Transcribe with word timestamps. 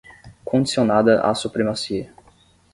Condicionada 0.43 1.21
à 1.21 1.35
supremacia 1.35 2.11